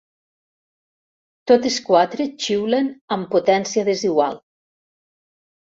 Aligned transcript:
Totes 1.51 1.77
quatre 1.91 2.27
xiulen 2.47 2.91
amb 3.19 3.29
potència 3.37 3.87
desigual. 3.93 4.43